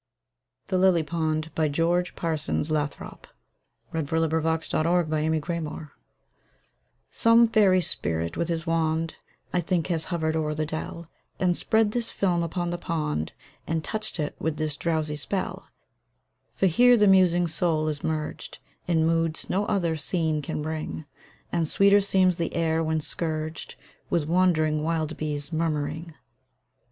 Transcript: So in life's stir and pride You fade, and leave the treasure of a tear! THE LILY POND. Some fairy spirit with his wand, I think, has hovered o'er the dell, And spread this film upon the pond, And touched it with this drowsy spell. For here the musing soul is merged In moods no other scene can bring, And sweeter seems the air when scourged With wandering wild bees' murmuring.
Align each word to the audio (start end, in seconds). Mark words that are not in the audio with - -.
So 0.65 0.77
in 0.81 0.95
life's 0.95 1.09
stir 1.11 1.31
and 1.31 1.45
pride 1.53 1.77
You 1.77 2.01
fade, 2.01 2.11
and 2.49 2.69
leave 2.71 2.71
the 2.71 2.87
treasure 2.87 3.03
of 3.03 3.23
a 3.93 4.03
tear! 4.03 4.03
THE 4.03 5.07
LILY 5.11 5.39
POND. 5.39 5.91
Some 7.11 7.45
fairy 7.45 7.81
spirit 7.81 8.35
with 8.35 8.47
his 8.47 8.65
wand, 8.65 9.17
I 9.53 9.61
think, 9.61 9.85
has 9.89 10.05
hovered 10.05 10.35
o'er 10.35 10.55
the 10.55 10.65
dell, 10.65 11.07
And 11.39 11.55
spread 11.55 11.91
this 11.91 12.11
film 12.11 12.41
upon 12.41 12.71
the 12.71 12.79
pond, 12.79 13.33
And 13.67 13.83
touched 13.83 14.19
it 14.19 14.35
with 14.39 14.57
this 14.57 14.75
drowsy 14.75 15.15
spell. 15.15 15.67
For 16.51 16.65
here 16.65 16.97
the 16.97 17.05
musing 17.05 17.45
soul 17.45 17.87
is 17.87 18.03
merged 18.03 18.57
In 18.87 19.05
moods 19.05 19.51
no 19.51 19.67
other 19.67 19.95
scene 19.97 20.41
can 20.41 20.63
bring, 20.63 21.05
And 21.51 21.67
sweeter 21.67 22.01
seems 22.01 22.37
the 22.37 22.55
air 22.55 22.83
when 22.83 23.01
scourged 23.01 23.75
With 24.09 24.25
wandering 24.25 24.81
wild 24.81 25.15
bees' 25.15 25.53
murmuring. 25.53 26.15